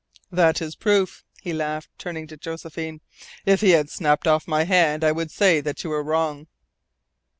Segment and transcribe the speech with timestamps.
[0.31, 3.01] "That is proof," he laughed, turning to Josephine.
[3.45, 6.47] "If he had snapped off my hand I would say that you were wrong."